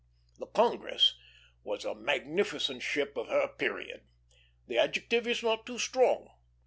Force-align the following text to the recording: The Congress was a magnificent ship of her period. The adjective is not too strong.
The 0.39 0.47
Congress 0.47 1.15
was 1.61 1.85
a 1.85 1.93
magnificent 1.93 2.81
ship 2.81 3.15
of 3.17 3.27
her 3.27 3.47
period. 3.49 4.07
The 4.65 4.79
adjective 4.79 5.27
is 5.27 5.43
not 5.43 5.67
too 5.67 5.77
strong. 5.77 6.27